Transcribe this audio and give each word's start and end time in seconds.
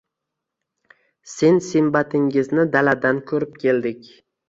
—Sin-simbatingizni 1.35 2.69
daladan 2.79 3.25
ko‘rib 3.33 3.65
keldik. 3.69 4.15